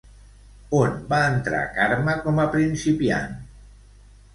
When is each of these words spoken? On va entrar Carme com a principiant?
On 0.77 0.95
va 1.11 1.21
entrar 1.35 1.61
Carme 1.77 2.19
com 2.27 2.43
a 2.45 2.49
principiant? 2.59 3.41